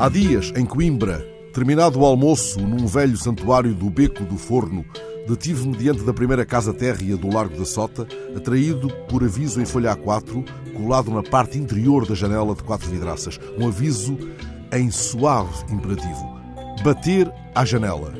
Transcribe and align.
Há 0.00 0.08
dias, 0.08 0.50
em 0.56 0.64
Coimbra, 0.64 1.18
terminado 1.52 2.00
o 2.00 2.06
almoço 2.06 2.58
num 2.58 2.86
velho 2.86 3.18
santuário 3.18 3.74
do 3.74 3.90
Beco 3.90 4.24
do 4.24 4.38
Forno, 4.38 4.82
detive-me 5.28 5.76
diante 5.76 6.02
da 6.04 6.14
primeira 6.14 6.46
casa 6.46 6.72
térrea 6.72 7.18
do 7.18 7.30
Largo 7.30 7.58
da 7.58 7.66
Sota, 7.66 8.08
atraído 8.34 8.88
por 9.10 9.22
aviso 9.22 9.60
em 9.60 9.66
folha 9.66 9.94
A4, 9.94 10.42
colado 10.74 11.10
na 11.10 11.22
parte 11.22 11.58
interior 11.58 12.06
da 12.06 12.14
janela 12.14 12.54
de 12.54 12.62
quatro 12.62 12.88
vidraças. 12.88 13.38
Um 13.58 13.68
aviso 13.68 14.16
em 14.72 14.90
suave 14.90 15.70
imperativo. 15.70 16.40
Bater 16.82 17.30
à 17.54 17.62
janela. 17.66 18.14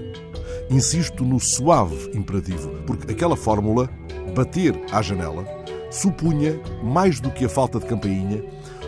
Insisto 0.69 1.25
no 1.25 1.41
suave 1.41 2.11
imperativo, 2.15 2.69
porque 2.87 3.11
aquela 3.11 3.39
fórmula, 3.39 3.89
bater 4.35 4.79
à 4.93 5.01
janela, 5.01 5.47
supunha, 5.91 6.61
mais 6.85 7.21
do 7.21 7.31
que 7.31 7.47
a 7.47 7.49
falta 7.49 7.81
de 7.81 7.87
campainha, 7.87 8.45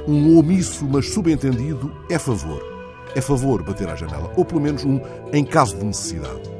um 0.06 0.37
omisso, 0.37 0.84
mas 0.84 1.09
subentendido, 1.09 1.91
é 2.11 2.19
favor. 2.19 2.72
É 3.15 3.21
favor 3.21 3.62
bater 3.62 3.89
à 3.89 3.95
janela, 3.95 4.33
ou 4.37 4.45
pelo 4.45 4.61
menos 4.61 4.84
um 4.84 5.01
em 5.33 5.45
caso 5.45 5.77
de 5.77 5.84
necessidade. 5.84 6.51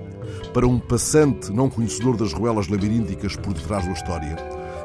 Para 0.53 0.67
um 0.67 0.79
passante 0.79 1.51
não 1.51 1.71
conhecedor 1.71 2.17
das 2.17 2.33
ruelas 2.33 2.69
labirínticas 2.69 3.37
por 3.37 3.55
detrás 3.55 3.87
da 3.87 3.93
história, 3.93 4.37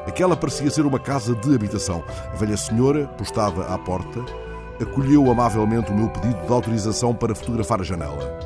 aquela 0.06 0.34
parecia 0.34 0.70
ser 0.70 0.86
uma 0.86 0.98
casa 0.98 1.34
de 1.34 1.54
habitação. 1.54 2.02
A 2.32 2.36
velha 2.36 2.56
senhora, 2.56 3.06
postada 3.18 3.64
à 3.64 3.76
porta, 3.76 4.24
acolheu 4.80 5.30
amavelmente 5.30 5.92
o 5.92 5.94
meu 5.94 6.08
pedido 6.08 6.40
de 6.46 6.52
autorização 6.52 7.14
para 7.14 7.34
fotografar 7.34 7.80
a 7.80 7.84
janela. 7.84 8.38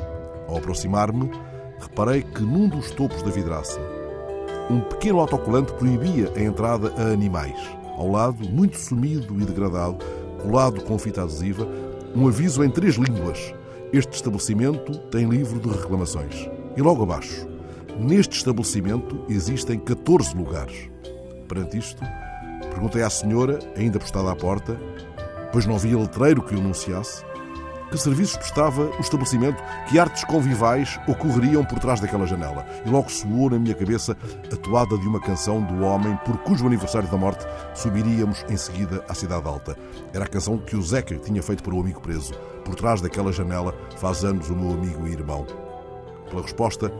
Ao 0.49 0.57
aproximar-me, 0.57 1.31
reparei 1.79 2.23
que 2.23 2.41
num 2.41 2.67
dos 2.67 2.91
topos 2.91 3.21
da 3.23 3.31
vidraça, 3.31 3.79
um 4.69 4.81
pequeno 4.81 5.19
autocolante 5.19 5.73
proibia 5.73 6.31
a 6.35 6.41
entrada 6.41 6.93
a 6.97 7.13
animais. 7.13 7.57
Ao 7.97 8.09
lado, 8.09 8.49
muito 8.49 8.77
sumido 8.77 9.39
e 9.39 9.45
degradado, 9.45 9.97
colado 10.41 10.83
com 10.83 10.97
fita 10.97 11.21
adesiva, 11.21 11.65
um 12.15 12.27
aviso 12.27 12.63
em 12.63 12.69
três 12.69 12.95
línguas. 12.95 13.53
Este 13.91 14.15
estabelecimento 14.15 14.97
tem 15.09 15.27
livro 15.27 15.59
de 15.59 15.69
reclamações. 15.69 16.49
E 16.77 16.81
logo 16.81 17.03
abaixo, 17.03 17.47
neste 17.99 18.37
estabelecimento 18.37 19.23
existem 19.29 19.79
14 19.79 20.35
lugares. 20.35 20.89
Perante 21.47 21.77
isto, 21.77 22.01
perguntei 22.69 23.03
à 23.03 23.09
senhora, 23.09 23.59
ainda 23.75 23.99
postada 23.99 24.31
à 24.31 24.35
porta, 24.35 24.79
pois 25.51 25.65
não 25.65 25.75
havia 25.75 25.97
letreiro 25.97 26.41
que 26.41 26.55
o 26.55 26.59
anunciasse, 26.59 27.23
que 27.93 28.01
serviços 28.01 28.37
prestava 28.37 28.85
o 28.85 28.99
estabelecimento, 29.01 29.63
que 29.87 29.99
artes 29.99 30.23
convivais 30.23 30.99
ocorreriam 31.07 31.63
por 31.63 31.77
trás 31.77 31.99
daquela 31.99 32.25
janela. 32.25 32.65
E 32.83 32.89
logo 32.89 33.07
soou 33.11 33.51
na 33.51 33.59
minha 33.59 33.75
cabeça 33.75 34.17
a 34.51 34.55
toada 34.55 34.97
de 34.97 35.07
uma 35.07 35.21
canção 35.21 35.61
do 35.61 35.83
homem 35.83 36.17
por 36.25 36.35
cujo 36.39 36.65
aniversário 36.65 37.07
da 37.07 37.17
morte 37.17 37.45
subiríamos 37.75 38.43
em 38.49 38.57
seguida 38.57 39.05
à 39.07 39.13
Cidade 39.13 39.47
Alta. 39.47 39.77
Era 40.11 40.25
a 40.25 40.27
canção 40.27 40.57
que 40.57 40.75
o 40.75 40.81
Zeca 40.81 41.15
tinha 41.17 41.43
feito 41.43 41.61
para 41.61 41.75
o 41.75 41.81
amigo 41.81 42.01
preso. 42.01 42.33
Por 42.65 42.73
trás 42.73 42.99
daquela 42.99 43.31
janela 43.31 43.75
faz 43.97 44.23
anos 44.23 44.49
o 44.49 44.55
meu 44.55 44.73
amigo 44.73 45.07
e 45.07 45.11
irmão. 45.11 45.45
Pela 46.31 46.41
resposta, 46.41 46.91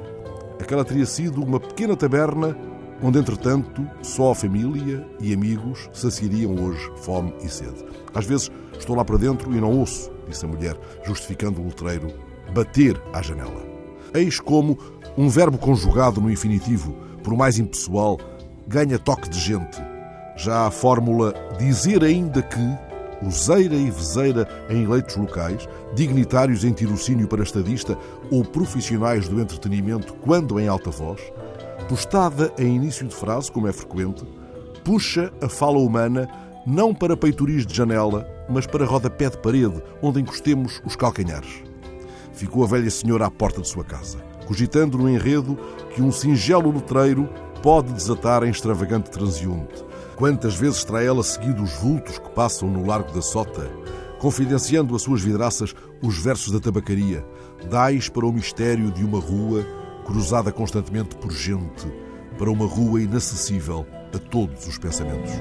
aquela 0.62 0.86
teria 0.86 1.08
sido 1.08 1.42
uma 1.42 1.60
pequena 1.60 1.98
taberna 1.98 2.56
onde, 3.02 3.20
entretanto, 3.20 3.86
só 4.02 4.32
a 4.32 4.36
família 4.36 5.06
e 5.20 5.34
amigos 5.34 5.90
saciariam 5.94 6.56
hoje 6.56 6.92
fome 6.98 7.34
e 7.44 7.50
sede. 7.50 7.84
Às 8.14 8.26
vezes 8.26 8.52
estou 8.78 8.96
lá 8.96 9.04
para 9.04 9.18
dentro 9.18 9.54
e 9.56 9.60
não 9.60 9.78
ouço, 9.80 10.12
disse 10.28 10.46
a 10.46 10.48
mulher, 10.48 10.78
justificando 11.06 11.62
o 11.62 11.66
letreiro, 11.66 12.08
bater 12.54 13.00
à 13.12 13.22
janela. 13.22 13.64
Eis 14.14 14.40
como 14.40 14.78
um 15.18 15.28
verbo 15.30 15.58
conjugado 15.58 16.22
no 16.22 16.30
infinitivo, 16.30 16.96
por 17.24 17.36
mais 17.36 17.58
impessoal, 17.58 18.20
ganha 18.68 19.00
toque 19.00 19.30
de 19.30 19.40
gente. 19.40 19.82
Já 20.36 20.68
a 20.68 20.72
fórmula 20.72 21.34
dizer 21.58 22.04
ainda 22.04 22.42
que, 22.42 22.78
useira 23.26 23.76
e 23.76 23.90
vezeira 23.90 24.48
em 24.70 24.84
eleitos 24.84 25.16
locais, 25.16 25.68
dignitários 25.96 26.64
em 26.64 26.74
tirocínio 26.74 27.28
para 27.28 27.44
estadista 27.44 27.98
ou 28.30 28.44
profissionais 28.44 29.28
do 29.28 29.40
entretenimento 29.40 30.14
quando 30.16 30.60
em 30.60 30.68
alta 30.68 30.90
voz, 30.90 31.22
postada 31.84 32.52
em 32.58 32.76
início 32.76 33.08
de 33.08 33.16
frase, 33.16 33.52
como 33.52 33.68
é 33.68 33.74
frequente, 33.74 34.26
puxa 34.84 35.32
a 35.42 35.50
fala 35.50 35.78
humana 35.78 36.28
não 36.66 36.94
para 36.94 37.18
peitoris 37.18 37.66
de 37.66 37.76
janela, 37.76 38.28
mas 38.50 38.66
para 38.66 38.86
rodapé 38.86 39.30
de 39.30 39.38
parede, 39.38 39.82
onde 40.02 40.22
encostemos 40.22 40.82
os 40.86 40.96
calcanhares. 40.96 41.64
Ficou 42.34 42.64
a 42.64 42.68
velha 42.68 42.90
senhora 42.90 43.26
à 43.26 43.32
porta 43.32 43.62
de 43.62 43.68
sua 43.68 43.84
casa, 43.84 44.18
cogitando 44.48 44.98
no 44.98 45.10
enredo 45.10 45.58
que 45.94 46.02
um 46.02 46.12
singelo 46.12 46.72
letreiro 46.72 47.30
pode 47.62 47.94
desatar 47.94 48.44
em 48.44 48.50
extravagante 48.50 49.10
transeunte. 49.10 49.84
Quantas 50.16 50.56
vezes 50.56 50.84
terá 50.84 51.04
ela 51.04 51.24
seguido 51.24 51.64
os 51.64 51.74
vultos 51.74 52.18
que 52.18 52.30
passam 52.30 52.70
no 52.70 52.86
largo 52.86 53.12
da 53.12 53.22
Sota, 53.22 53.70
confidenciando 54.20 54.96
às 54.96 55.02
suas 55.02 55.22
vidraças 55.22 55.76
os 56.02 56.18
versos 56.18 56.52
da 56.52 56.60
tabacaria, 56.60 57.26
dais 57.70 58.10
para 58.10 58.26
o 58.26 58.32
mistério 58.32 58.92
de 58.92 59.04
uma 59.04 59.20
rua 59.20 59.66
cruzada 60.04 60.52
constantemente 60.52 61.16
por 61.16 61.32
gente, 61.32 61.88
para 62.38 62.52
uma 62.52 62.66
rua 62.66 63.02
inacessível 63.02 63.86
a 64.14 64.20
todos 64.20 64.68
os 64.68 64.78
pensamentos. 64.78 65.32